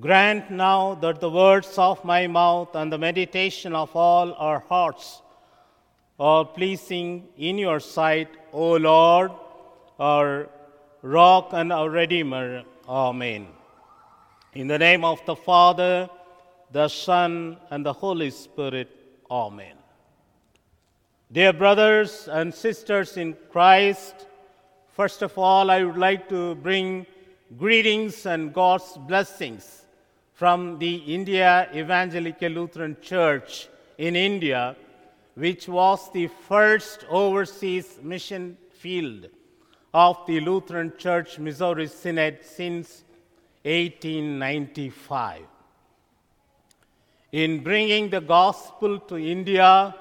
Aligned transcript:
Grant 0.00 0.50
now 0.50 0.94
that 0.94 1.20
the 1.20 1.28
words 1.28 1.76
of 1.76 2.02
my 2.06 2.26
mouth 2.26 2.74
and 2.74 2.90
the 2.90 2.96
meditation 2.96 3.74
of 3.74 3.94
all 3.94 4.32
our 4.32 4.60
hearts 4.60 5.20
are 6.18 6.46
pleasing 6.46 7.28
in 7.36 7.58
your 7.58 7.80
sight, 7.80 8.28
O 8.50 8.76
Lord, 8.76 9.30
our 9.98 10.48
rock 11.02 11.50
and 11.52 11.70
our 11.70 11.90
redeemer. 11.90 12.62
Amen. 12.88 13.48
In 14.54 14.68
the 14.68 14.78
name 14.78 15.04
of 15.04 15.22
the 15.26 15.36
Father, 15.36 16.08
the 16.72 16.88
Son, 16.88 17.58
and 17.70 17.84
the 17.84 17.92
Holy 17.92 18.30
Spirit. 18.30 18.88
Amen. 19.30 19.76
Dear 21.30 21.52
brothers 21.52 22.26
and 22.26 22.54
sisters 22.54 23.18
in 23.18 23.36
Christ, 23.52 24.14
first 24.96 25.20
of 25.20 25.36
all, 25.36 25.70
I 25.70 25.84
would 25.84 25.98
like 25.98 26.26
to 26.30 26.54
bring 26.54 27.06
greetings 27.58 28.24
and 28.24 28.54
God's 28.54 28.96
blessings 29.06 29.79
from 30.40 30.78
the 30.78 30.94
India 31.16 31.68
Evangelical 31.74 32.48
Lutheran 32.48 32.96
Church 33.02 33.68
in 33.98 34.16
India, 34.16 34.74
which 35.34 35.68
was 35.68 36.10
the 36.12 36.28
first 36.48 37.04
overseas 37.10 37.98
mission 38.02 38.56
field 38.70 39.26
of 39.92 40.16
the 40.26 40.40
Lutheran 40.40 40.94
Church 40.96 41.38
Missouri 41.38 41.86
Synod 41.88 42.38
since 42.42 43.04
1895. 43.64 45.42
In 47.32 47.62
bringing 47.62 48.08
the 48.08 48.22
gospel 48.22 48.98
to 48.98 49.18
India, 49.18 49.94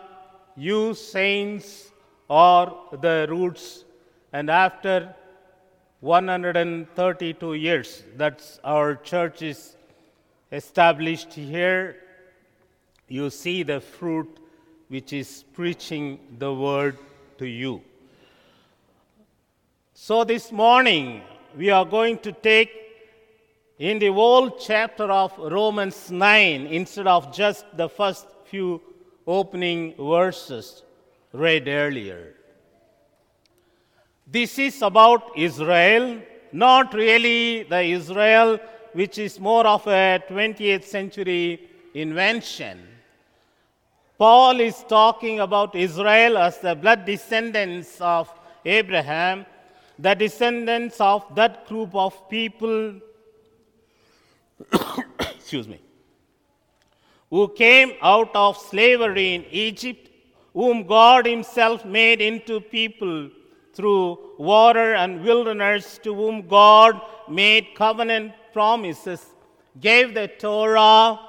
you 0.56 0.94
saints 0.94 1.92
are 2.30 2.74
the 3.02 3.28
roots, 3.30 3.84
and 4.32 4.50
after 4.50 5.14
132 6.00 7.56
years, 7.56 8.04
that's 8.16 8.62
our 8.64 8.96
church 8.96 9.42
is 9.42 9.76
established 10.52 11.34
here, 11.34 11.98
you 13.08 13.30
see 13.30 13.64
the 13.64 13.80
fruit 13.80 14.40
which 14.88 15.14
is 15.14 15.44
preaching 15.54 16.20
the 16.38 16.54
word 16.54 16.98
to 17.38 17.46
you. 17.46 17.82
So 19.94 20.24
this 20.24 20.52
morning, 20.52 21.22
we 21.56 21.70
are 21.70 21.86
going 21.86 22.18
to 22.20 22.32
take 22.32 22.72
in 23.78 24.00
the 24.00 24.12
whole 24.12 24.50
chapter 24.52 25.06
of 25.06 25.38
Romans 25.38 26.12
9 26.12 26.68
instead 26.68 27.08
of 27.08 27.34
just 27.34 27.66
the 27.76 27.88
first 27.88 28.28
few 28.46 28.82
opening 29.26 29.94
verses 29.96 30.84
read 31.32 31.68
earlier. 31.68 32.34
This 34.26 34.60
is 34.60 34.82
about 34.82 35.32
Israel, 35.36 36.22
not 36.52 36.94
really 36.94 37.64
the 37.64 37.82
Israel 37.82 38.60
which 38.94 39.18
is 39.18 39.40
more 39.40 39.66
of 39.66 39.86
a 39.88 40.22
20th 40.30 40.84
century 40.84 41.70
invention. 41.94 42.80
Paul 44.18 44.60
is 44.60 44.84
talking 44.88 45.40
about 45.40 45.76
Israel 45.76 46.38
as 46.38 46.58
the 46.60 46.76
blood 46.76 47.06
descendants 47.06 48.02
of 48.02 48.30
Abraham, 48.66 49.46
the 49.98 50.14
descendants 50.14 51.00
of 51.00 51.24
that 51.36 51.68
group 51.68 51.96
of 51.96 52.30
people, 52.30 52.96
excuse 55.22 55.68
me, 55.68 55.80
who 57.30 57.48
came 57.50 57.94
out 58.02 58.36
of 58.36 58.58
slavery 58.58 59.36
in 59.36 59.46
Egypt, 59.52 60.10
whom 60.54 60.86
God 60.86 61.26
Himself 61.26 61.86
made 61.86 62.22
into 62.22 62.60
people 62.60 63.30
through 63.74 64.20
water 64.38 64.96
and 64.96 65.24
wilderness, 65.24 65.98
to 66.04 66.14
whom 66.14 66.48
God 66.48 67.00
made 67.30 67.76
covenant 67.76 68.34
promises, 68.54 69.26
gave 69.80 70.14
the 70.14 70.28
Torah, 70.28 71.20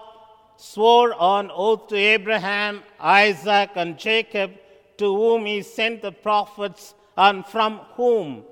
swore 0.56 1.14
on 1.14 1.50
oath 1.52 1.88
to 1.88 1.96
Abraham, 1.96 2.82
Isaac, 2.98 3.70
and 3.76 3.98
Jacob, 3.98 4.52
to 4.98 5.14
whom 5.14 5.46
he 5.46 5.62
sent 5.62 6.02
the 6.02 6.12
prophets, 6.12 6.94
and 7.16 7.46
from 7.46 7.80
whom, 7.94 8.44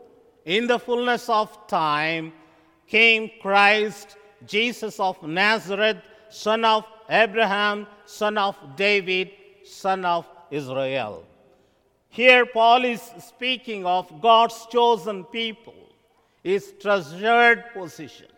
in 0.44 0.66
the 0.66 0.78
fullness 0.78 1.28
of 1.28 1.66
time, 1.68 2.32
came 2.86 3.30
Christ, 3.42 4.16
Jesus 4.46 4.98
of 4.98 5.22
Nazareth, 5.22 5.98
son 6.30 6.64
of 6.64 6.84
Abraham, 7.08 7.86
son 8.06 8.38
of 8.38 8.56
David, 8.76 9.30
son 9.64 10.04
of 10.04 10.26
Israel. 10.50 11.24
Here, 12.08 12.46
Paul 12.46 12.84
is 12.84 13.02
speaking 13.20 13.84
of 13.84 14.20
God's 14.20 14.66
chosen 14.70 15.24
people, 15.24 15.74
his 16.42 16.72
treasured 16.80 17.64
position. 17.74 18.28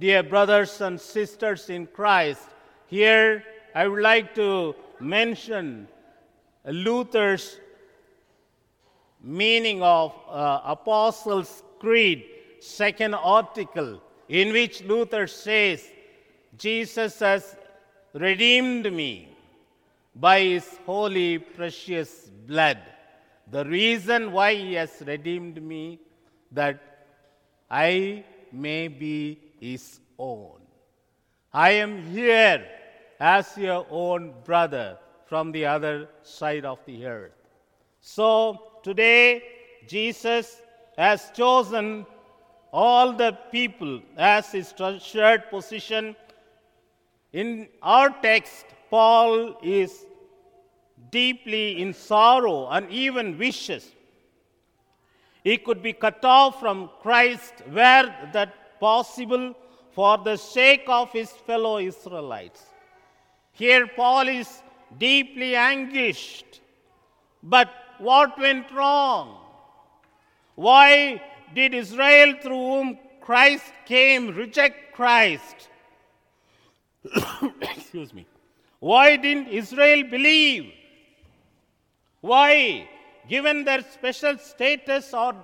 Dear 0.00 0.22
brothers 0.22 0.80
and 0.80 0.98
sisters 0.98 1.68
in 1.68 1.86
Christ, 1.86 2.40
here 2.86 3.44
I 3.74 3.86
would 3.86 4.00
like 4.00 4.34
to 4.36 4.74
mention 4.98 5.88
Luther's 6.64 7.60
meaning 9.22 9.82
of 9.82 10.14
uh, 10.26 10.62
Apostles' 10.64 11.62
Creed, 11.78 12.24
second 12.60 13.12
article, 13.12 14.00
in 14.26 14.54
which 14.54 14.82
Luther 14.84 15.26
says, 15.26 15.86
Jesus 16.56 17.18
has 17.18 17.54
redeemed 18.14 18.90
me 18.90 19.28
by 20.16 20.40
his 20.40 20.78
holy, 20.86 21.36
precious 21.36 22.30
blood. 22.46 22.78
The 23.50 23.66
reason 23.66 24.32
why 24.32 24.54
he 24.54 24.72
has 24.80 25.02
redeemed 25.06 25.62
me, 25.62 26.00
that 26.52 26.80
I 27.70 28.24
may 28.50 28.88
be 28.88 29.49
his 29.60 30.00
own. 30.18 30.60
I 31.52 31.70
am 31.72 32.02
here 32.10 32.66
as 33.18 33.56
your 33.56 33.86
own 33.90 34.34
brother 34.44 34.98
from 35.26 35.52
the 35.52 35.66
other 35.66 36.08
side 36.22 36.64
of 36.64 36.78
the 36.86 37.06
earth. 37.06 37.32
So 38.00 38.58
today, 38.82 39.42
Jesus 39.86 40.60
has 40.96 41.30
chosen 41.34 42.06
all 42.72 43.12
the 43.12 43.36
people 43.52 44.00
as 44.16 44.52
his 44.52 44.72
treasured 44.72 45.50
position. 45.50 46.16
In 47.32 47.68
our 47.82 48.10
text, 48.22 48.64
Paul 48.90 49.56
is 49.62 50.06
deeply 51.10 51.82
in 51.82 51.92
sorrow 51.92 52.68
and 52.68 52.90
even 52.90 53.38
wishes 53.38 53.92
he 55.42 55.56
could 55.56 55.82
be 55.82 55.92
cut 55.92 56.24
off 56.24 56.60
from 56.60 56.90
Christ 57.00 57.54
where 57.70 58.30
that 58.32 58.54
possible 58.80 59.54
for 59.92 60.18
the 60.18 60.36
sake 60.36 60.84
of 60.88 61.12
his 61.12 61.30
fellow 61.30 61.78
Israelites. 61.78 62.64
Here 63.52 63.86
Paul 63.86 64.28
is 64.28 64.62
deeply 64.98 65.54
anguished. 65.54 66.60
But 67.42 67.70
what 67.98 68.38
went 68.38 68.70
wrong? 68.72 69.38
Why 70.54 71.22
did 71.54 71.74
Israel, 71.74 72.34
through 72.42 72.66
whom 72.72 72.98
Christ 73.20 73.72
came, 73.86 74.28
reject 74.28 74.94
Christ? 74.94 75.68
Excuse 77.60 78.12
me. 78.12 78.26
Why 78.78 79.16
didn't 79.16 79.48
Israel 79.48 80.04
believe? 80.04 80.72
Why, 82.20 82.88
given 83.28 83.64
their 83.64 83.82
special 83.82 84.36
status 84.38 85.12
or 85.14 85.34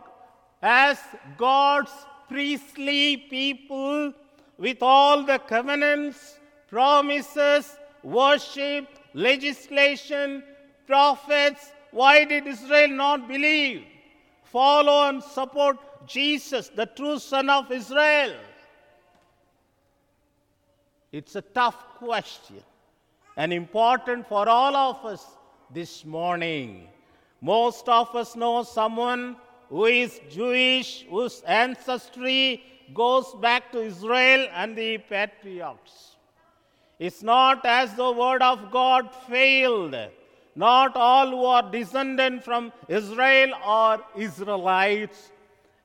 as 0.62 0.98
God's 1.36 1.92
priestly 2.28 3.16
people 3.16 4.12
with 4.58 4.82
all 4.82 5.22
the 5.24 5.38
covenants, 5.38 6.38
promises, 6.68 7.76
worship, 8.02 8.88
legislation, 9.14 10.42
prophets, 10.86 11.72
why 11.90 12.24
did 12.24 12.46
Israel 12.46 12.88
not 12.88 13.28
believe? 13.28 13.84
Follow 14.44 15.08
and 15.08 15.22
support 15.22 15.78
Jesus, 16.06 16.68
the 16.68 16.86
true 16.86 17.18
Son 17.18 17.50
of 17.50 17.70
Israel? 17.70 18.36
It's 21.12 21.36
a 21.36 21.42
tough 21.42 21.76
question 21.96 22.62
and 23.36 23.52
important 23.52 24.28
for 24.28 24.48
all 24.48 24.76
of 24.76 25.04
us 25.04 25.24
this 25.72 26.04
morning. 26.04 26.88
Most 27.40 27.88
of 27.88 28.14
us 28.14 28.36
know 28.36 28.62
someone 28.62 29.36
who 29.68 29.86
is 29.86 30.20
Jewish, 30.30 31.04
whose 31.08 31.42
ancestry 31.46 32.62
goes 32.94 33.34
back 33.40 33.72
to 33.72 33.80
Israel 33.80 34.48
and 34.54 34.76
the 34.76 34.98
patriarchs. 34.98 36.16
It's 36.98 37.22
not 37.22 37.64
as 37.64 37.94
the 37.94 38.10
word 38.12 38.42
of 38.42 38.70
God 38.70 39.14
failed. 39.28 39.96
Not 40.54 40.96
all 40.96 41.28
who 41.28 41.44
are 41.44 41.70
descended 41.70 42.42
from 42.42 42.72
Israel 42.88 43.52
are 43.62 44.02
Israelites. 44.16 45.30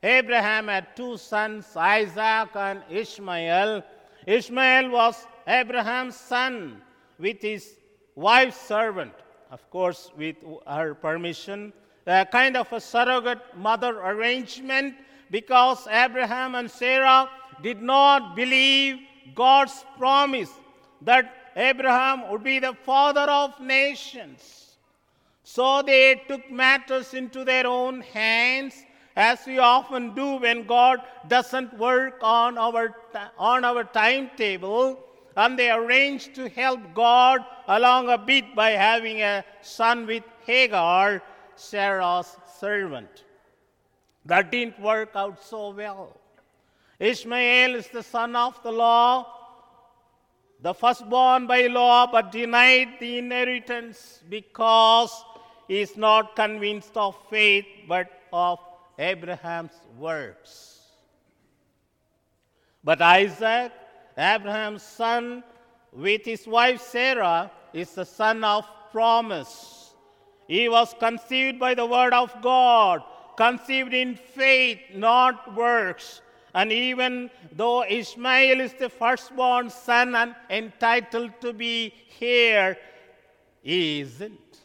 Abraham 0.02 0.68
had 0.68 0.96
two 0.96 1.18
sons, 1.18 1.76
Isaac 1.76 2.56
and 2.56 2.82
Ishmael. 2.90 3.84
Ishmael 4.26 4.90
was 4.90 5.28
Abraham's 5.46 6.16
son 6.16 6.82
with 7.20 7.42
his 7.42 7.76
wife's 8.16 8.60
servant, 8.60 9.14
of 9.52 9.70
course, 9.70 10.12
with 10.18 10.38
her 10.66 10.96
permission, 10.96 11.74
a 12.06 12.26
kind 12.26 12.58
of 12.58 12.72
a 12.74 12.80
surrogate 12.80 13.42
mother 13.56 14.00
arrangement 14.00 14.96
because 15.30 15.88
Abraham 15.88 16.56
and 16.56 16.70
Sarah 16.70 17.30
did 17.62 17.82
not 17.82 18.36
believe 18.36 19.00
God's 19.36 19.86
promise 19.98 20.50
that 21.02 21.54
Abraham 21.56 22.30
would 22.30 22.44
be 22.44 22.60
the 22.60 22.74
father 22.74 23.30
of 23.30 23.60
nations. 23.60 24.76
So 25.44 25.82
they 25.82 26.22
took 26.28 26.50
matters 26.50 27.14
into 27.14 27.44
their 27.44 27.68
own 27.68 28.02
hands, 28.02 28.74
as 29.16 29.46
we 29.46 29.60
often 29.60 30.16
do 30.16 30.38
when 30.38 30.66
God 30.66 31.02
doesn't 31.28 31.78
work 31.78 32.20
on 32.22 32.58
our, 32.58 32.96
on 33.38 33.66
our 33.66 33.84
timetable, 33.84 34.98
and 35.36 35.60
they 35.60 35.70
arranged 35.70 36.36
to 36.36 36.48
help 36.50 36.80
God 36.94 37.42
along 37.68 38.10
a 38.10 38.18
bit 38.18 38.56
by 38.56 38.72
having 38.72 39.22
a 39.22 39.44
son 39.62 40.06
with 40.06 40.24
Hagar, 40.46 41.22
Sarah's 41.56 42.36
servant. 42.60 43.24
That 44.26 44.52
didn't 44.52 44.80
work 44.80 45.12
out 45.16 45.44
so 45.44 45.72
well. 45.72 46.18
Ishmael 47.00 47.76
is 47.76 47.88
the 47.88 48.04
son 48.04 48.36
of 48.36 48.62
the 48.62 48.72
law, 48.72 49.26
the 50.62 50.74
firstborn 50.74 51.48
by 51.48 51.68
law, 51.68 52.06
but 52.06 52.32
denied 52.32 53.00
the 53.00 53.18
inheritance 53.18 54.22
because 54.30 55.12
he 55.68 55.80
is 55.80 55.98
not 55.98 56.36
convinced 56.36 56.96
of 56.96 57.18
faith 57.30 57.66
but 57.88 58.08
of 58.32 58.60
Abraham's 59.00 59.80
works. 59.98 60.82
But 62.84 63.02
Isaac, 63.02 63.72
Abraham's 64.18 64.84
son, 64.84 65.44
with 65.92 66.26
his 66.26 66.46
wife 66.46 66.82
Sarah, 66.82 67.52
is 67.74 67.92
the 67.94 68.06
son 68.06 68.44
of 68.44 68.68
promise. 68.92 69.81
He 70.52 70.68
was 70.68 70.94
conceived 71.00 71.60
by 71.60 71.76
the 71.76 71.86
word 71.86 72.14
of 72.14 72.30
God, 72.42 73.04
conceived 73.38 73.94
in 73.94 74.16
faith, 74.16 74.80
not 74.94 75.56
works. 75.56 76.20
And 76.54 76.74
even 76.74 77.30
though 77.54 77.86
Ishmael 77.86 78.60
is 78.60 78.74
the 78.74 78.90
firstborn 78.90 79.70
son 79.70 80.14
and 80.14 80.36
entitled 80.50 81.32
to 81.40 81.54
be 81.54 81.94
here, 82.20 82.78
he 83.62 84.02
isn't. 84.02 84.60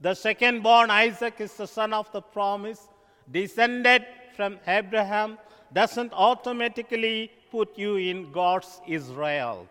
The 0.00 0.14
second-born 0.14 0.92
Isaac 0.92 1.40
is 1.40 1.54
the 1.54 1.66
son 1.66 1.92
of 1.92 2.12
the 2.12 2.22
promise, 2.22 2.86
descended 3.28 4.06
from 4.36 4.60
Abraham, 4.64 5.38
doesn't 5.72 6.12
automatically 6.12 7.32
put 7.50 7.76
you 7.76 7.96
in 7.96 8.30
God's 8.30 8.80
Israel. 8.86 9.66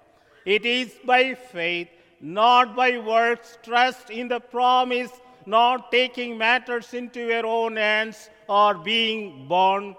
It 0.45 0.65
is 0.65 0.91
by 1.05 1.35
faith, 1.35 1.87
not 2.21 2.75
by 2.75 2.97
works, 2.97 3.57
trust 3.63 4.09
in 4.09 4.27
the 4.27 4.39
promise, 4.39 5.11
not 5.45 5.91
taking 5.91 6.37
matters 6.37 6.93
into 6.93 7.25
your 7.27 7.45
own 7.45 7.75
hands 7.75 8.29
or 8.47 8.75
being 8.75 9.47
born 9.47 9.95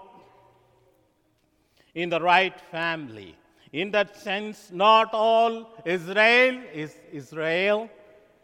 in 1.95 2.09
the 2.09 2.19
right 2.19 2.59
family. 2.71 3.35
In 3.73 3.91
that 3.91 4.17
sense, 4.17 4.69
not 4.71 5.13
all 5.13 5.81
Israel 5.85 6.61
is 6.73 6.95
Israel. 7.11 7.89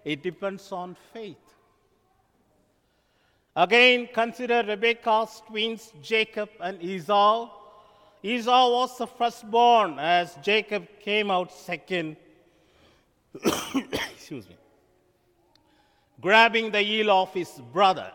It 0.05 0.23
depends 0.23 0.71
on 0.71 0.95
faith. 1.13 1.35
Again, 3.55 4.07
consider 4.13 4.63
Rebekah's 4.63 5.41
twins, 5.47 5.91
Jacob 6.01 6.49
and 6.59 6.81
Esau. 6.81 7.49
Esau 8.21 8.71
was 8.71 8.97
the 8.97 9.07
firstborn, 9.07 9.97
as 9.99 10.37
Jacob 10.43 10.87
came 10.99 11.31
out 11.31 11.51
second. 11.51 12.17
Excuse 14.13 14.47
me. 14.49 14.55
Grabbing 16.19 16.71
the 16.71 16.81
heel 16.81 17.11
of 17.11 17.33
his 17.33 17.61
brother. 17.71 18.11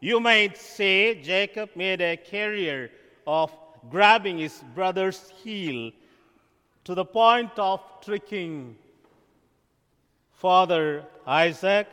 You 0.00 0.20
might 0.20 0.56
say 0.56 1.20
Jacob 1.20 1.70
made 1.74 2.00
a 2.00 2.16
career 2.16 2.90
of 3.26 3.50
grabbing 3.90 4.38
his 4.38 4.62
brother's 4.74 5.32
heel 5.42 5.90
to 6.84 6.94
the 6.94 7.04
point 7.04 7.58
of 7.58 7.80
tricking 8.04 8.76
Father 10.32 11.04
Isaac 11.26 11.88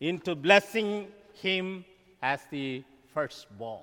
into 0.00 0.34
blessing 0.34 1.08
him 1.34 1.84
as 2.22 2.40
the 2.50 2.84
firstborn. 3.12 3.82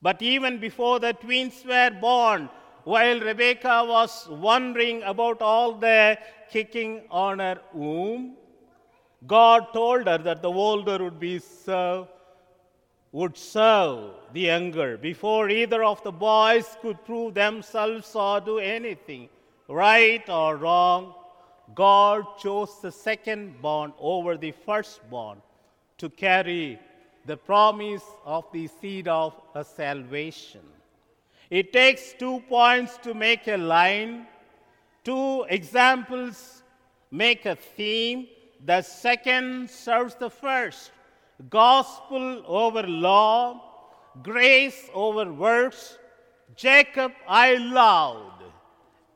But 0.00 0.22
even 0.22 0.58
before 0.58 1.00
the 1.00 1.12
twins 1.12 1.64
were 1.66 1.90
born, 1.90 2.48
while 2.84 3.20
Rebekah 3.20 3.84
was 3.86 4.28
wondering 4.30 5.02
about 5.02 5.42
all 5.42 5.72
the 5.74 6.18
kicking 6.50 7.02
on 7.10 7.38
her 7.38 7.60
womb, 7.72 8.34
God 9.26 9.72
told 9.72 10.06
her 10.06 10.18
that 10.18 10.42
the 10.42 10.50
older 10.50 11.02
would 11.04 11.18
be 11.18 11.40
would 13.10 13.36
serve 13.36 14.10
the 14.32 14.40
younger 14.40 14.98
before 14.98 15.48
either 15.48 15.82
of 15.82 16.02
the 16.02 16.12
boys 16.12 16.76
could 16.82 17.02
prove 17.04 17.34
themselves 17.34 18.14
or 18.14 18.40
do 18.40 18.58
anything, 18.58 19.28
right 19.66 20.28
or 20.28 20.56
wrong. 20.56 21.14
God 21.74 22.24
chose 22.38 22.80
the 22.80 22.92
second 22.92 23.60
born 23.60 23.92
over 23.98 24.36
the 24.36 24.52
firstborn 24.52 25.40
to 25.98 26.10
carry 26.10 26.78
the 27.26 27.36
promise 27.36 28.04
of 28.24 28.44
the 28.52 28.66
seed 28.66 29.08
of 29.08 29.34
a 29.54 29.64
salvation. 29.64 30.62
It 31.50 31.72
takes 31.72 32.12
two 32.12 32.40
points 32.48 32.98
to 32.98 33.14
make 33.14 33.48
a 33.48 33.56
line, 33.56 34.26
two 35.04 35.44
examples 35.48 36.62
make 37.10 37.46
a 37.46 37.56
theme. 37.56 38.28
The 38.64 38.82
second 38.82 39.70
serves 39.70 40.14
the 40.14 40.28
first 40.28 40.90
gospel 41.48 42.42
over 42.46 42.82
law, 42.82 43.62
grace 44.22 44.90
over 44.92 45.32
works. 45.32 45.96
Jacob 46.56 47.12
I 47.26 47.54
loved, 47.54 48.42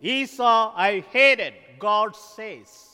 Esau 0.00 0.72
I 0.76 1.00
hated, 1.10 1.54
God 1.78 2.14
says. 2.14 2.88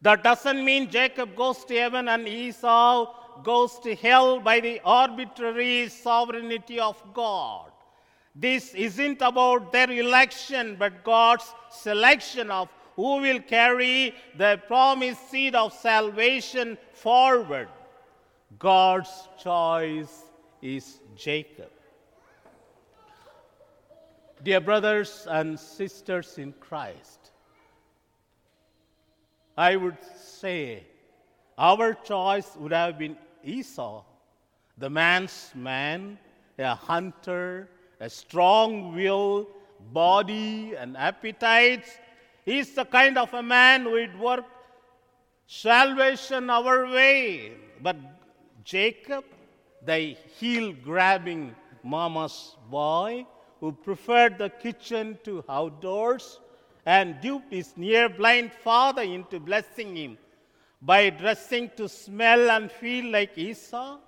That 0.00 0.22
doesn't 0.22 0.64
mean 0.64 0.88
Jacob 0.88 1.34
goes 1.34 1.64
to 1.64 1.74
heaven 1.74 2.08
and 2.08 2.28
Esau 2.28 3.12
goes 3.42 3.78
to 3.80 3.94
hell 3.94 4.40
by 4.40 4.60
the 4.60 4.80
arbitrary 4.84 5.88
sovereignty 5.88 6.78
of 6.80 7.02
God. 7.14 7.70
This 8.34 8.74
isn't 8.74 9.20
about 9.20 9.72
their 9.72 9.90
election, 9.90 10.76
but 10.78 11.02
God's 11.02 11.52
selection 11.70 12.50
of 12.50 12.68
who 12.94 13.20
will 13.20 13.40
carry 13.40 14.14
the 14.36 14.60
promised 14.66 15.30
seed 15.30 15.54
of 15.54 15.72
salvation 15.72 16.76
forward. 16.92 17.68
God's 18.58 19.28
choice 19.42 20.24
is 20.60 20.98
Jacob. 21.16 21.70
Dear 24.42 24.60
brothers 24.60 25.26
and 25.28 25.58
sisters 25.58 26.38
in 26.38 26.52
Christ, 26.60 27.32
I 29.56 29.74
would 29.74 29.98
say 30.16 30.84
our 31.56 31.94
choice 31.94 32.56
would 32.56 32.72
have 32.72 32.98
been 32.98 33.16
Esau, 33.48 34.04
the 34.76 34.90
man's 34.90 35.52
man, 35.54 36.18
a 36.58 36.74
hunter, 36.74 37.68
a 38.00 38.10
strong 38.10 38.94
will, 38.94 39.48
body, 39.92 40.74
and 40.76 40.96
appetites 40.96 41.90
He's 42.48 42.72
the 42.72 42.86
kind 42.86 43.18
of 43.18 43.34
a 43.34 43.42
man 43.42 43.82
who 43.82 43.90
would 43.90 44.18
work 44.18 44.46
salvation 45.46 46.48
our 46.48 46.86
way. 46.86 47.52
But 47.82 47.96
Jacob, 48.64 49.26
the 49.84 50.16
heel 50.38 50.72
grabbing 50.72 51.54
mama's 51.82 52.56
boy, 52.70 53.26
who 53.60 53.72
preferred 53.72 54.38
the 54.38 54.48
kitchen 54.48 55.18
to 55.24 55.44
outdoors 55.46 56.40
and 56.86 57.20
duped 57.20 57.52
his 57.52 57.76
near 57.76 58.08
blind 58.08 58.50
father 58.64 59.02
into 59.02 59.38
blessing 59.38 59.94
him 59.94 60.16
by 60.80 61.10
dressing 61.10 61.70
to 61.76 61.88
smell 61.88 62.50
and 62.50 62.70
feel 62.70 63.10
like 63.10 63.36
Esau? 63.36 63.98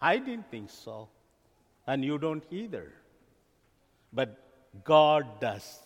I 0.00 0.18
didn't 0.18 0.50
think 0.50 0.70
so. 0.70 1.08
And 1.86 2.04
you 2.04 2.18
don't 2.18 2.44
either. 2.50 2.92
But 4.12 4.36
God 4.84 5.40
does. 5.40 5.78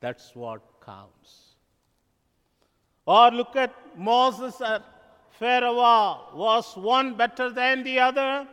That's 0.00 0.34
what 0.34 0.62
counts. 0.84 1.54
Or 3.06 3.30
look 3.30 3.56
at 3.56 3.74
Moses 3.96 4.60
at 4.60 4.82
Pharaoh. 5.38 6.28
Was 6.34 6.76
one 6.76 7.14
better 7.14 7.50
than 7.50 7.82
the 7.82 7.98
other? 7.98 8.46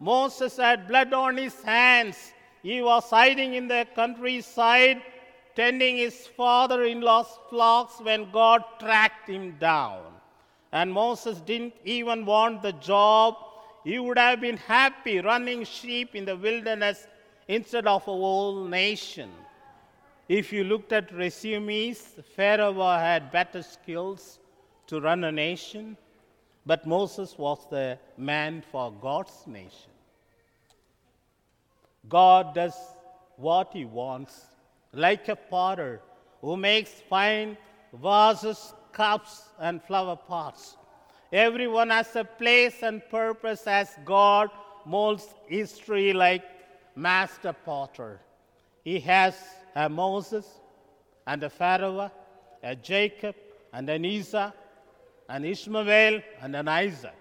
Moses 0.00 0.56
had 0.56 0.88
blood 0.88 1.12
on 1.12 1.36
his 1.36 1.62
hands. 1.62 2.32
He 2.62 2.80
was 2.82 3.08
hiding 3.10 3.54
in 3.54 3.68
the 3.68 3.86
countryside, 3.94 5.02
tending 5.54 5.96
his 5.96 6.26
father 6.26 6.84
in 6.84 7.00
law's 7.00 7.38
flocks 7.48 8.00
when 8.00 8.30
God 8.30 8.62
tracked 8.78 9.28
him 9.28 9.56
down. 9.58 10.02
And 10.72 10.92
Moses 10.92 11.40
didn't 11.40 11.74
even 11.84 12.26
want 12.26 12.62
the 12.62 12.72
job. 12.72 13.36
He 13.84 13.98
would 13.98 14.18
have 14.18 14.40
been 14.40 14.56
happy 14.56 15.20
running 15.20 15.64
sheep 15.64 16.14
in 16.14 16.24
the 16.24 16.36
wilderness 16.36 17.06
instead 17.46 17.86
of 17.86 18.02
a 18.02 18.06
whole 18.06 18.64
nation. 18.64 19.30
If 20.28 20.52
you 20.52 20.64
looked 20.64 20.92
at 20.92 21.12
resumes, 21.12 21.98
Pharaoh 22.34 22.72
had 22.72 23.30
better 23.30 23.62
skills 23.62 24.38
to 24.86 25.00
run 25.00 25.22
a 25.24 25.32
nation. 25.32 25.96
But 26.66 26.86
Moses 26.86 27.36
was 27.36 27.58
the 27.70 27.98
man 28.16 28.62
for 28.72 28.90
God's 28.90 29.46
nation. 29.46 29.90
God 32.08 32.54
does 32.54 32.74
what 33.36 33.72
he 33.72 33.84
wants, 33.84 34.46
like 34.94 35.28
a 35.28 35.36
potter 35.36 36.00
who 36.40 36.56
makes 36.56 36.90
fine 37.08 37.56
vases, 37.92 38.74
cups, 38.92 39.48
and 39.58 39.82
flower 39.82 40.16
pots. 40.16 40.76
Everyone 41.32 41.90
has 41.90 42.14
a 42.16 42.24
place 42.24 42.82
and 42.82 43.02
purpose 43.10 43.66
as 43.66 43.88
God 44.04 44.50
molds 44.84 45.26
history 45.46 46.12
like 46.12 46.44
master 46.94 47.52
potter. 47.52 48.20
He 48.84 49.00
has 49.00 49.34
a 49.74 49.88
Moses 49.88 50.46
and 51.26 51.42
a 51.42 51.50
Pharaoh, 51.50 52.10
a 52.62 52.76
Jacob 52.76 53.34
and 53.72 53.88
an 53.88 54.04
Esau, 54.04 54.52
an 55.28 55.44
Ishmael 55.44 56.20
and 56.40 56.54
an 56.54 56.68
Isaac. 56.68 57.14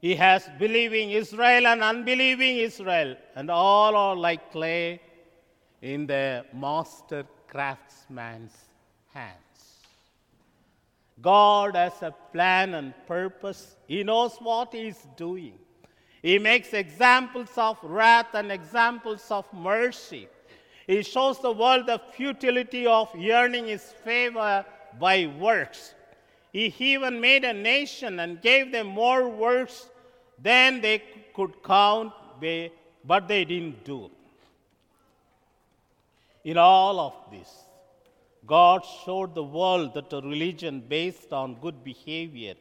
He 0.00 0.14
has 0.14 0.48
believing 0.58 1.10
Israel 1.10 1.66
and 1.66 1.82
unbelieving 1.82 2.56
Israel, 2.56 3.16
and 3.36 3.50
all 3.50 3.94
are 3.96 4.16
like 4.16 4.50
clay 4.50 5.00
in 5.82 6.06
the 6.06 6.44
master 6.52 7.24
craftsman's 7.48 8.52
hands. 9.12 9.36
God 11.20 11.74
has 11.76 12.00
a 12.02 12.14
plan 12.32 12.74
and 12.74 12.94
purpose. 13.06 13.76
He 13.86 14.02
knows 14.04 14.36
what 14.38 14.72
He 14.72 14.88
is 14.88 15.06
doing. 15.16 15.58
He 16.22 16.38
makes 16.38 16.72
examples 16.72 17.50
of 17.56 17.78
wrath 17.82 18.34
and 18.34 18.52
examples 18.52 19.30
of 19.30 19.46
mercy. 19.52 20.28
He 20.86 21.02
shows 21.02 21.40
the 21.40 21.52
world 21.52 21.86
the 21.86 22.00
futility 22.12 22.86
of 22.86 23.14
yearning 23.16 23.66
His 23.66 23.82
favor 24.04 24.64
by 24.98 25.26
works. 25.38 25.94
He 26.52 26.74
even 26.78 27.20
made 27.20 27.44
a 27.44 27.52
nation 27.52 28.20
and 28.20 28.42
gave 28.42 28.72
them 28.72 28.88
more 28.88 29.28
works 29.28 29.88
than 30.38 30.80
they 30.80 31.02
could 31.34 31.62
count, 31.62 32.12
but 33.04 33.28
they 33.28 33.44
didn't 33.44 33.84
do. 33.84 34.10
In 36.44 36.56
all 36.56 36.98
of 37.00 37.14
this, 37.30 37.50
God 38.46 38.84
showed 39.04 39.34
the 39.34 39.44
world 39.44 39.94
that 39.94 40.12
a 40.12 40.20
religion 40.20 40.82
based 40.88 41.32
on 41.32 41.60
good 41.60 41.84
behavior 41.84 42.54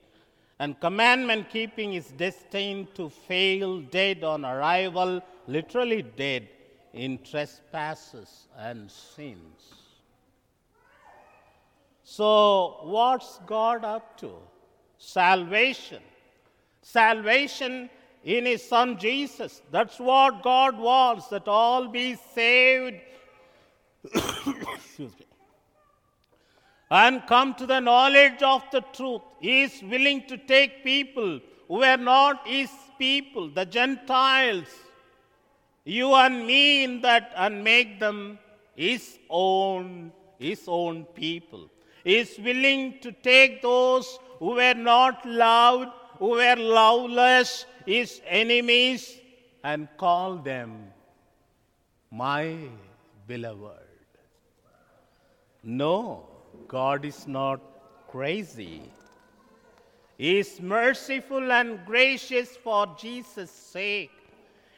and 0.59 0.79
commandment 0.81 1.49
keeping 1.49 1.93
is 1.93 2.07
destined 2.07 2.93
to 2.95 3.09
fail 3.09 3.79
dead 3.79 4.25
on 4.25 4.43
arrival, 4.43 5.21
literally 5.47 6.01
dead 6.01 6.49
in 6.93 7.17
trespasses 7.23 8.47
and 8.57 8.91
sins. 8.91 9.73
So, 12.03 12.79
what's 12.83 13.39
God 13.45 13.85
up 13.85 14.17
to? 14.19 14.33
Salvation. 14.97 16.01
Salvation 16.81 17.89
in 18.25 18.45
His 18.45 18.67
Son 18.67 18.97
Jesus. 18.97 19.61
That's 19.71 19.99
what 19.99 20.43
God 20.43 20.77
wants, 20.77 21.27
that 21.27 21.47
all 21.47 21.87
be 21.87 22.17
saved. 22.35 22.97
Excuse 24.03 25.13
me. 25.19 25.25
And 26.91 27.25
come 27.27 27.53
to 27.55 27.65
the 27.65 27.79
knowledge 27.79 28.41
of 28.41 28.63
the 28.71 28.81
truth. 28.93 29.21
He 29.39 29.63
is 29.63 29.81
willing 29.83 30.25
to 30.27 30.37
take 30.37 30.83
people 30.83 31.39
who 31.67 31.75
were 31.75 31.97
not 31.97 32.47
His 32.47 32.71
people, 32.97 33.49
the 33.49 33.65
Gentiles, 33.65 34.67
you 35.85 36.13
and 36.15 36.45
me 36.47 36.83
in 36.83 37.01
that, 37.01 37.31
and 37.35 37.63
make 37.63 37.99
them 37.99 38.39
His 38.75 39.19
own, 39.29 40.11
His 40.39 40.63
own 40.67 41.05
people. 41.05 41.69
He 42.03 42.17
is 42.17 42.39
willing 42.39 42.99
to 43.01 43.11
take 43.11 43.61
those 43.61 44.17
who 44.39 44.55
were 44.55 44.73
not 44.73 45.25
loved 45.25 45.91
who 46.19 46.31
were 46.31 46.55
loveless, 46.57 47.65
his 47.85 48.21
enemies, 48.27 49.17
and 49.63 49.87
call 49.97 50.35
them 50.35 50.91
my 52.11 52.55
beloved. 53.25 53.88
No, 55.63 56.27
God 56.67 57.05
is 57.05 57.27
not 57.27 57.59
crazy. 58.07 58.81
He 60.17 60.39
is 60.39 60.59
merciful 60.61 61.51
and 61.51 61.85
gracious 61.85 62.57
for 62.57 62.87
Jesus' 62.99 63.51
sake. 63.51 64.11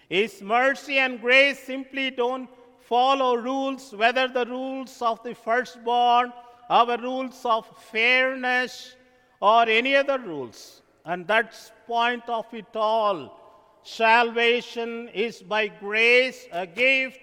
His 0.09 0.41
mercy 0.41 0.99
and 0.99 1.21
grace 1.21 1.59
simply 1.59 2.11
don't 2.11 2.49
follow 2.79 3.35
rules, 3.35 3.93
whether 3.95 4.27
the 4.27 4.45
rules 4.45 5.01
of 5.01 5.23
the 5.23 5.33
firstborn, 5.33 6.33
our 6.69 6.97
rules 6.97 7.41
of 7.45 7.65
fairness, 7.91 8.95
or 9.39 9.63
any 9.67 9.95
other 9.95 10.19
rules. 10.19 10.81
And 11.05 11.25
that's 11.25 11.71
point 11.87 12.27
of 12.27 12.45
it 12.53 12.75
all. 12.75 13.39
Salvation 13.83 15.09
is 15.09 15.41
by 15.41 15.67
grace, 15.67 16.45
a 16.51 16.67
gift, 16.67 17.19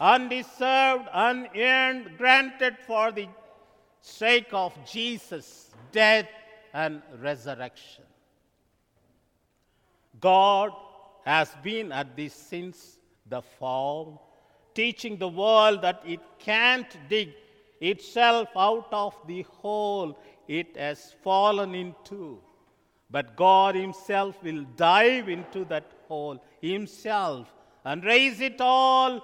undeserved, 0.00 1.08
unearned, 1.12 2.18
granted 2.18 2.76
for 2.86 3.12
the 3.12 3.28
sake 4.00 4.48
of 4.52 4.72
Jesus' 4.84 5.70
death 5.92 6.28
and 6.72 7.00
resurrection. 7.20 8.04
God 10.20 10.72
has 11.24 11.50
been 11.62 11.92
at 11.92 12.16
this 12.16 12.34
since 12.34 12.98
the 13.28 13.40
fall, 13.40 14.26
teaching 14.74 15.16
the 15.16 15.28
world 15.28 15.82
that 15.82 16.02
it 16.04 16.20
can't 16.38 16.96
dig 17.08 17.30
itself 17.80 18.48
out 18.56 18.88
of 18.92 19.14
the 19.26 19.42
hole 19.42 20.18
it 20.48 20.76
has 20.76 21.14
fallen 21.22 21.74
into. 21.74 22.40
But 23.10 23.36
God 23.36 23.74
Himself 23.74 24.42
will 24.42 24.64
dive 24.76 25.28
into 25.28 25.64
that 25.66 25.92
hole 26.08 26.42
Himself 26.60 27.52
and 27.84 28.04
raise 28.04 28.40
it 28.40 28.60
all 28.60 29.22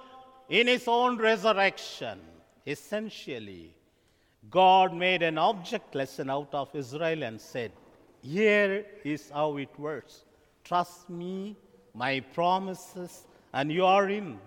in 0.51 0.67
His 0.67 0.85
own 0.87 1.17
resurrection. 1.17 2.19
Essentially, 2.67 3.73
God 4.49 4.93
made 4.93 5.23
an 5.23 5.37
object 5.37 5.95
lesson 5.95 6.29
out 6.29 6.53
of 6.53 6.75
Israel 6.75 7.23
and 7.23 7.39
said, 7.39 7.71
Here 8.21 8.85
is 9.05 9.29
how 9.29 9.55
it 9.57 9.79
works. 9.79 10.25
Trust 10.65 11.09
me, 11.09 11.55
my 11.93 12.19
promises, 12.19 13.25
and 13.53 13.71
you 13.71 13.85
are 13.85 14.09
in. 14.09 14.39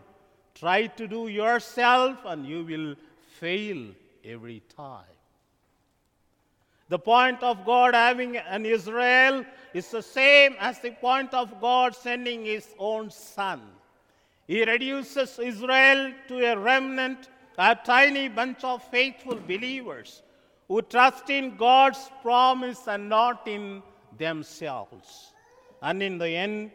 Try 0.55 0.87
to 0.89 1.09
do 1.09 1.29
yourself, 1.29 2.19
and 2.27 2.47
you 2.47 2.65
will 2.65 2.95
fail 3.41 3.87
every 4.23 4.63
time. 4.77 5.17
The 6.91 6.99
point 6.99 7.43
of 7.43 7.65
God 7.65 7.95
having 7.95 8.37
an 8.37 8.67
Israel 8.67 9.45
is 9.73 9.91
the 9.91 10.03
same 10.03 10.55
as 10.61 10.79
the 10.81 10.91
point 10.91 11.33
of 11.33 11.61
God 11.63 11.97
sending 11.97 12.45
his 12.45 12.69
own 12.79 13.11
son. 13.11 13.63
He 14.47 14.65
reduces 14.65 15.39
Israel 15.39 16.13
to 16.29 16.39
a 16.53 16.59
remnant, 16.59 17.29
a 17.57 17.75
tiny 17.75 18.29
bunch 18.29 18.63
of 18.65 18.83
faithful 18.91 19.37
believers 19.37 20.23
who 20.69 20.83
trust 20.83 21.31
in 21.31 21.57
God's 21.57 22.11
promise 22.23 22.87
and 22.87 23.09
not 23.09 23.47
in 23.47 23.83
themselves. 24.19 25.33
And 25.83 26.03
in 26.03 26.19
the 26.19 26.31
end, 26.31 26.71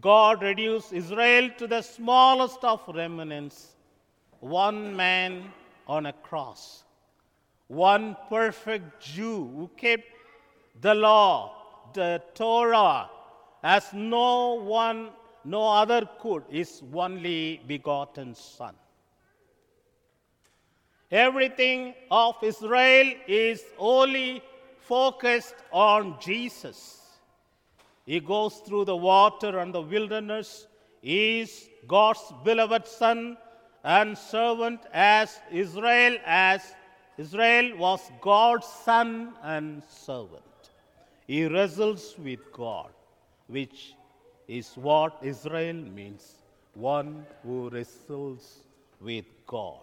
God 0.00 0.42
reduced 0.42 0.92
Israel 0.92 1.50
to 1.58 1.66
the 1.66 1.82
smallest 1.82 2.62
of 2.64 2.82
remnants, 2.88 3.76
one 4.40 4.94
man 4.94 5.52
on 5.86 6.06
a 6.06 6.12
cross 6.12 6.84
one 7.68 8.16
perfect 8.28 9.00
Jew 9.00 9.50
who 9.54 9.70
kept 9.76 10.04
the 10.80 10.94
law, 10.94 11.90
the 11.92 12.22
Torah, 12.34 13.10
as 13.62 13.92
no 13.92 14.54
one, 14.54 15.10
no 15.46 15.62
other 15.68 16.08
could, 16.20 16.42
his 16.48 16.82
only 16.94 17.60
begotten 17.66 18.34
Son. 18.34 18.74
Everything 21.10 21.94
of 22.10 22.36
Israel 22.42 23.12
is 23.28 23.62
only 23.78 24.42
focused 24.80 25.54
on 25.72 26.16
Jesus. 26.20 26.78
He 28.04 28.20
goes 28.20 28.56
through 28.66 28.86
the 28.86 28.96
water 28.96 29.58
and 29.60 29.72
the 29.72 29.82
wilderness. 29.82 30.66
He 31.00 31.40
is 31.40 31.68
God's 31.86 32.24
beloved 32.44 32.86
Son 32.86 33.36
and 33.84 34.18
servant 34.18 34.80
as 34.92 35.40
Israel 35.52 36.16
as 36.24 36.74
Israel 37.18 37.76
was 37.78 38.00
God's 38.20 38.66
son 38.66 39.32
and 39.42 39.82
servant. 39.84 40.42
He 41.26 41.46
wrestles 41.46 42.14
with 42.18 42.40
God, 42.52 42.90
which 43.46 43.94
is 44.48 44.72
what 44.74 45.18
Israel 45.22 45.74
means 45.74 46.34
one 46.74 47.26
who 47.42 47.68
wrestles 47.70 48.60
with 49.00 49.24
God. 49.46 49.80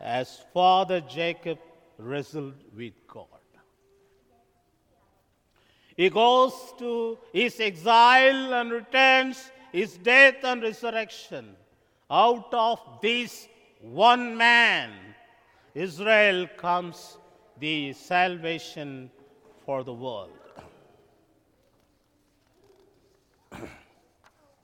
As 0.00 0.40
Father 0.52 1.00
Jacob 1.00 1.58
wrestled 1.98 2.54
with 2.76 2.94
God. 3.08 3.26
He 5.96 6.10
goes 6.10 6.52
to 6.78 7.18
his 7.32 7.58
exile 7.58 8.52
and 8.52 8.70
returns 8.70 9.50
his 9.72 9.96
death 9.96 10.44
and 10.44 10.62
resurrection. 10.62 11.56
Out 12.10 12.52
of 12.52 12.80
this 13.00 13.48
one 13.80 14.36
man 14.36 14.90
Israel 15.74 16.46
comes 16.56 17.18
the 17.58 17.92
salvation 17.92 19.10
for 19.64 19.82
the 19.84 19.92
world. 19.92 20.30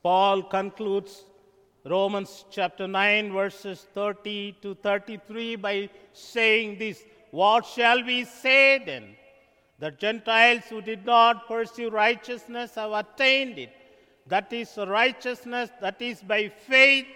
Paul 0.02 0.42
concludes 0.42 1.24
Romans 1.84 2.44
chapter 2.50 2.88
9, 2.88 3.32
verses 3.32 3.86
30 3.94 4.56
to 4.62 4.74
33 4.74 5.56
by 5.56 5.88
saying 6.12 6.78
this 6.78 7.04
What 7.30 7.66
shall 7.66 8.04
we 8.04 8.24
say 8.24 8.82
then? 8.84 9.16
The 9.78 9.90
Gentiles 9.90 10.62
who 10.68 10.80
did 10.80 11.04
not 11.04 11.48
pursue 11.48 11.90
righteousness 11.90 12.74
have 12.76 12.92
attained 12.92 13.58
it. 13.58 13.72
That 14.26 14.52
is 14.52 14.76
righteousness 14.76 15.70
that 15.80 16.00
is 16.00 16.20
by 16.22 16.48
faith. 16.48 17.06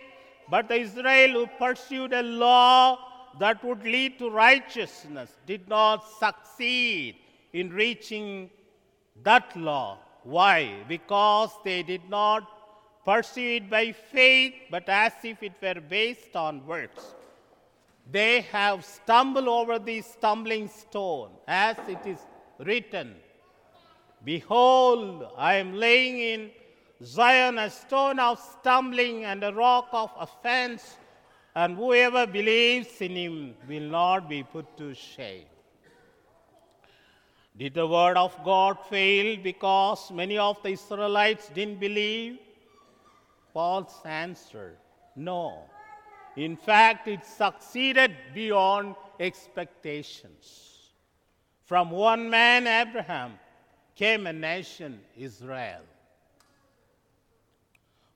But 0.49 0.69
the 0.69 0.76
Israel 0.76 1.31
who 1.33 1.47
pursued 1.59 2.12
a 2.12 2.23
law 2.23 2.99
that 3.38 3.62
would 3.64 3.83
lead 3.83 4.19
to 4.19 4.31
righteousness 4.31 5.31
did 5.47 5.69
not 5.69 6.05
succeed 6.19 7.16
in 7.52 7.71
reaching 7.71 8.50
that 9.23 9.57
law. 9.57 9.99
Why? 10.25 10.85
Because 10.88 11.50
they 11.64 11.83
did 11.83 12.09
not 12.09 12.56
pursue 13.07 13.51
it 13.59 13.71
by 13.71 13.93
faith, 13.93 14.55
but 14.71 14.89
as 14.89 15.13
if 15.23 15.43
it 15.43 15.55
were 15.63 15.81
based 15.81 16.35
on 16.35 16.67
works. 16.67 17.15
They 18.11 18.41
have 18.53 18.85
stumbled 18.85 19.49
over 19.49 19.79
the 19.79 20.01
stumbling 20.03 20.69
stone, 20.69 21.31
as 21.47 21.77
it 21.89 22.05
is 22.05 22.19
written 22.59 23.15
Behold, 24.25 25.29
I 25.37 25.55
am 25.55 25.75
laying 25.75 26.19
in 26.19 26.51
Zion 27.05 27.59
a 27.59 27.71
stone 27.71 28.19
of 28.19 28.41
stumbling 28.41 29.25
and 29.25 29.45
a 29.45 29.53
rock 29.53 29.89
of 29.93 30.11
offense, 30.19 30.97
and 31.55 31.77
whoever 31.77 32.27
believes 32.27 33.01
in 33.01 33.15
him 33.15 33.55
will 33.69 33.89
not 33.99 34.29
be 34.29 34.43
put 34.43 34.77
to 34.79 34.95
shame. 34.95 35.45
Did 37.57 37.75
the 37.75 37.87
word 37.87 38.17
of 38.17 38.37
God 38.45 38.79
fail 38.91 39.39
because 39.43 40.11
many 40.11 40.39
of 40.39 40.63
the 40.63 40.71
Israelites 40.71 41.49
didn't 41.55 41.79
believe? 41.81 42.39
Paul's 43.57 44.03
answer 44.05 44.77
no. 45.17 45.63
In 46.37 46.59
fact, 46.59 47.09
it 47.09 47.25
succeeded 47.25 48.15
beyond 48.35 48.97
expectations. 49.19 50.91
From 51.65 51.91
one 51.91 52.29
man, 52.29 52.67
Abraham, 52.67 53.39
came 53.95 54.27
a 54.27 54.33
nation, 54.35 55.01
Israel. 55.17 55.81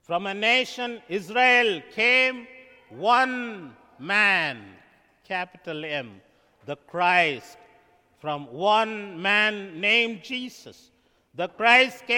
From 0.03 0.27
a 0.27 0.33
nation, 0.35 1.01
Israel, 1.09 1.81
came 1.91 2.45
one 2.91 3.75
man, 3.97 4.61
capital 5.27 5.83
M, 5.83 6.21
the 6.67 6.75
Christ. 6.75 7.57
From 8.19 8.45
one 8.53 9.19
man 9.19 9.81
named 9.81 10.21
Jesus. 10.21 10.91
The 11.33 11.47
Christ 11.47 12.05
came 12.05 12.11